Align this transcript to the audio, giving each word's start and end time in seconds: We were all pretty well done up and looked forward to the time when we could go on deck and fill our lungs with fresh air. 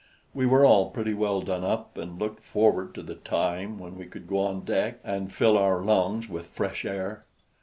We 0.33 0.47
were 0.47 0.65
all 0.65 0.89
pretty 0.89 1.13
well 1.13 1.41
done 1.43 1.63
up 1.63 1.95
and 1.95 2.17
looked 2.17 2.41
forward 2.41 2.95
to 2.95 3.03
the 3.03 3.13
time 3.13 3.77
when 3.77 3.99
we 3.99 4.07
could 4.07 4.25
go 4.27 4.39
on 4.39 4.61
deck 4.61 4.97
and 5.03 5.31
fill 5.31 5.59
our 5.59 5.83
lungs 5.83 6.27
with 6.27 6.47
fresh 6.47 6.85
air. 6.85 7.23